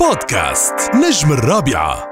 بودكاست 0.00 0.74
نجم 0.94 1.32
الرابعة. 1.32 2.08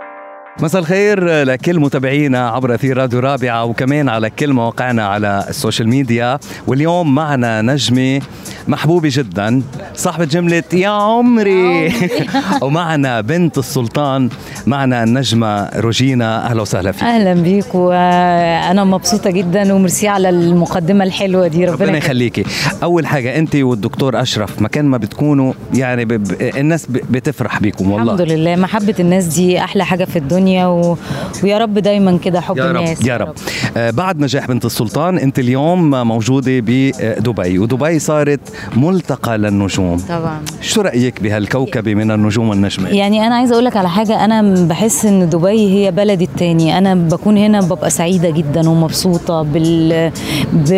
مساء 0.61 0.81
الخير 0.81 1.43
لكل 1.43 1.81
متابعينا 1.81 2.51
عبر 2.51 2.75
أثير 2.75 2.97
راديو 2.97 3.21
رابعة 3.21 3.65
وكمان 3.65 4.09
على 4.09 4.31
كل 4.31 4.53
مواقعنا 4.53 5.07
على 5.07 5.45
ال 5.49 5.54
social 5.54 5.89
media. 5.89 6.39
واليوم 6.67 7.15
معنا 7.15 7.63
نجمة 7.63 8.21
محبوبة 8.69 9.09
جدا 9.13 9.63
صاحبة 9.95 10.25
جملة 10.25 10.63
يا 10.73 10.89
عمري. 10.89 11.93
ومعنا 12.63 13.21
بنت 13.21 13.59
السلطان 13.59 14.29
معنا 14.67 15.05
النجمة 15.05 15.69
روجينا 15.77 16.47
أهلا 16.51 16.63
وسهلا 16.63 16.93
فيك. 16.93 17.03
أهلا 17.03 17.35
بيك 17.35 17.75
وأنا 17.75 18.85
مبسوطة 18.85 19.31
جدا 19.31 19.73
وميرسي 19.75 20.09
على 20.09 20.29
المقدمة 20.29 21.05
الحلوة 21.05 21.47
دي 21.49 21.65
ربنا, 21.65 21.85
ربنا 21.87 21.99
يخليكي. 21.99 22.45
أول 22.83 23.07
حاجة 23.07 23.39
أنت 23.39 23.57
والدكتور 23.57 24.23
أشرف 24.23 24.63
مكان 24.63 24.85
ما 24.85 24.97
بتكونوا 24.99 25.53
يعني 25.75 26.05
ب... 26.05 26.09
ب... 26.13 26.37
الناس 26.57 26.87
ب... 26.87 26.93
بتفرح 27.11 27.61
بيكم 27.61 27.91
والله. 27.91 28.15
الحمد 28.15 28.33
لله 28.33 28.57
محبة 28.57 28.95
الناس 29.01 29.25
دي 29.25 29.59
أحلى 29.61 29.85
حاجة 29.85 30.05
في 30.05 30.19
الدنيا 30.19 30.67
و... 30.67 30.97
ويا 31.45 31.59
رب 31.59 31.75
دايما 31.79 32.19
كده 32.25 32.41
حب 32.41 32.57
يا 32.59 32.71
الناس. 32.71 33.01
رب 33.01 33.07
يا 33.07 33.17
رب, 33.17 33.29
رب. 33.29 33.35
آه 33.77 33.91
بعد 33.91 34.21
نجاح 34.21 34.47
بنت 34.47 34.65
السلطان 34.65 35.19
أنت 35.19 35.39
اليوم 35.39 35.91
موجودة 36.09 36.53
بدبي 36.61 37.59
ودبي 37.59 37.99
صارت 37.99 38.41
ملتقى 38.77 39.39
للنجوم. 39.39 39.97
طبعا. 40.09 40.41
شو 40.61 40.81
رأيك 40.81 41.23
بهالكوكبة 41.23 41.95
من 41.95 42.11
النجوم 42.11 42.49
والنجمات؟ 42.49 42.93
يعني 42.93 43.27
أنا 43.27 43.35
عايزة 43.35 43.53
أقول 43.53 43.65
لك 43.65 43.77
على 43.77 43.89
حاجة 43.89 44.25
أنا 44.25 44.67
بحس 44.67 45.07
إن 45.07 45.29
دبي 45.29 45.71
هي 45.75 45.91
بلدي 45.91 46.25
التاني. 46.25 46.79
أنا 46.79 46.95
بكون 46.95 47.37
هنا 47.39 47.61
ببقى 47.61 47.91
سعيدة 47.91 48.31
جدا 48.31 48.71
ومبسوطة 48.71 49.43
بال 49.43 50.11
ب... 50.53 50.69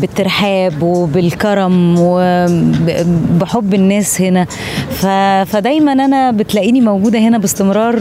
بالترحاب 0.00 0.82
وبالكرم 0.82 1.94
وبحب 1.98 3.74
الناس 3.74 4.20
هنا. 4.20 4.46
ف... 4.90 5.06
فدايما 5.52 5.92
أنا 5.92 6.30
بتلاقيني 6.30 6.80
موجودة 6.80 7.18
هنا 7.18 7.38
باستمرار 7.38 7.96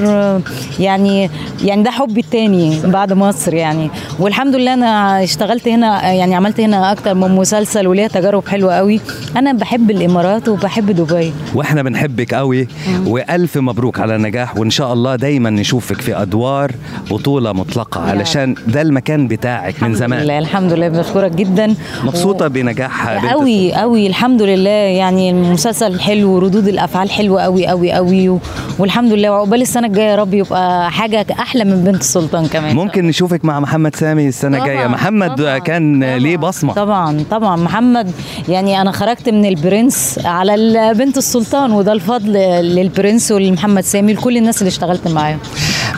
يعني 0.80 1.30
يعني 1.64 1.84
ده 1.84 1.92
حبي 1.92 2.22
التاني 2.22 2.80
بعد 2.84 3.14
مصر 3.14 3.54
يعني. 3.54 3.90
والحمد 4.20 4.56
لله 4.56 4.74
أنا 4.74 5.24
اشتغلت 5.24 5.68
هنا 5.68 6.12
يعني 6.12 6.36
عملت 6.36 6.60
هنا 6.60 6.92
أكتر 6.92 7.14
من 7.14 7.32
مسلسل 7.36 7.88
وليها 7.88 8.08
تجارب 8.08 8.48
حلوة 8.48 8.74
قوي. 8.74 9.02
أنا 9.38 9.54
بحب 9.54 9.92
الإمارات 9.92 10.50
وبحب 10.50 10.92
دبي. 10.92 11.34
وإحنا 11.56 11.84
بنحبك 11.84 12.34
قوي 12.34 12.68
وألف 13.06 13.58
مبروك 13.58 14.00
على 14.00 14.16
النجاح 14.16 14.58
وإن 14.58 14.70
شاء 14.70 14.94
الله 14.94 15.16
دايما 15.16 15.50
نشوفك 15.50 16.02
في 16.02 16.22
أدوار 16.22 16.72
بطولة 17.12 17.54
مطلقة 17.54 18.02
علشان 18.02 18.56
ده 18.68 18.82
المكان 18.82 19.28
بتاعك 19.28 19.84
من 19.84 19.96
زمان. 19.96 20.12
الحمد 20.20 20.24
لله 20.24 20.40
الحمد 20.40 20.74
لله 20.74 20.88
بشكرك 20.90 21.32
جدا. 21.32 21.76
مبسوطة 22.04 22.46
و... 22.46 22.50
بنجاح 22.50 23.10
قوي 23.10 23.74
قوي 23.74 24.08
الحمد 24.08 24.42
لله. 24.42 24.70
يعني 24.70 25.30
المسلسل 25.32 26.00
حلو 26.00 26.32
وردود 26.32 26.68
الأفعال 26.68 27.12
حلوة 27.12 27.42
قوي 27.42 27.68
قوي 27.68 27.92
قوي 27.92 28.30
و... 28.30 28.40
والحمد 28.80 29.14
لله. 29.14 29.32
وعقبال 29.32 29.62
السنة 29.62 29.88
الجاية 29.88 30.10
يا 30.12 30.16
رب 30.16 30.34
يبقى 30.34 30.92
حاجة 30.92 31.26
أحلى 31.40 31.64
من 31.64 31.84
بنت 31.84 32.02
السلطان 32.02 32.48
كمان. 32.48 32.76
ممكن 32.76 33.08
نشوفك 33.08 33.46
مع 33.46 33.60
محمد 33.60 33.96
سامي 33.96 34.28
السنة 34.28 34.58
الجاية. 34.58 34.88
محمد 34.88 35.36
طبعًا 35.36 35.58
كان 35.58 36.04
طبعًا. 36.04 36.18
ليه 36.18 36.38
بصمة. 36.38 36.74
طبعا 36.74 37.24
طبعا. 37.32 37.56
محمد 37.56 38.12
يعني 38.50 38.82
أنا 38.82 38.92
خرجت 38.92 39.11
من 39.28 39.46
البرنس 39.46 40.20
على 40.26 40.94
بنت 40.94 41.18
السلطان 41.18 41.72
وده 41.72 41.92
الفضل 41.94 42.34
للبرنس 42.76 43.32
ولمحمد 43.32 43.84
سامي 43.84 44.14
لكل 44.14 44.38
الناس 44.38 44.62
اللي 44.62 44.68
اشتغلت 44.70 45.08
معاهم. 45.08 45.40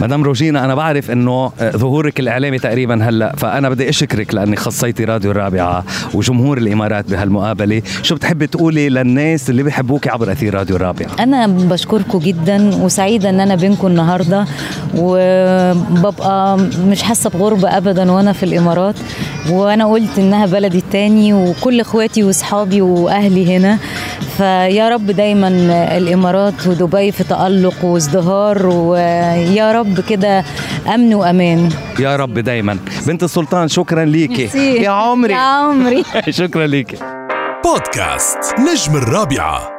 مدام 0.02 0.24
روجينا 0.24 0.66
أنا 0.66 0.76
بعرف 0.76 1.12
إنه 1.12 1.52
ظهورك 1.62 2.20
الإعلامي 2.20 2.60
تقريبا 2.60 3.10
هلأ 3.10 3.36
فأنا 3.38 3.70
بدي 3.70 3.90
أشكرك 3.90 4.34
لأني 4.34 4.56
خصيتي 4.56 5.04
راديو 5.04 5.32
الرابعة 5.32 5.84
وجمهور 6.14 6.58
الإمارات 6.58 7.12
بهالمقابلة. 7.12 7.82
شو 8.02 8.16
بتحبي 8.16 8.48
تقولي 8.48 8.90
للناس 8.90 9.50
اللي 9.50 9.64
بيحبوكي 9.64 10.10
عبر 10.10 10.32
أثير 10.32 10.54
راديو 10.54 10.76
الرابعة؟ 10.76 11.08
أنا 11.20 11.48
بشكركم 11.48 12.20
جدا 12.20 12.76
وسعيدة 12.76 13.30
إن 13.30 13.40
أنا 13.40 13.56
بينكم 13.56 13.88
النهارده 13.88 14.46
وببقى 14.98 16.58
مش 16.88 17.04
حاسة 17.04 17.30
بغربة 17.30 17.78
ابدا 17.78 18.12
وأنا 18.12 18.34
في 18.34 18.44
الإمارات. 18.44 18.96
وأنا 19.50 19.86
قلت 19.86 20.20
إنها 20.20 20.46
بلدي 20.46 20.78
التاني 20.78 21.34
وكل 21.34 21.80
إخواتي 21.80 22.24
وأصحابي 22.24 22.82
وأهلي 22.82 23.58
هنا. 23.58 23.78
فيا 24.24 24.90
رب 24.90 25.06
دايما 25.12 25.48
الإمارات 25.98 26.68
ودبي 26.68 27.12
في 27.12 27.24
تألق 27.24 27.86
وازدهار 27.86 28.68
ويا 28.68 29.72
رب 29.72 30.00
كده 30.10 30.44
أمن 30.96 31.14
وأمان. 31.14 31.70
يا 32.00 32.16
رب 32.16 32.40
دايما. 32.40 32.78
بنت 33.08 33.24
السلطان 33.24 33.68
شكرا 33.68 34.06
ليكي. 34.06 34.50
يا 34.86 34.90
عمري. 34.90 35.34
يا 35.34 35.38
عمري. 35.38 36.04
شكرا 36.30 36.68
ليكي. 36.68 36.98
بودكاست 37.64 38.40
نجم 38.60 38.96
الرابعة. 38.96 39.73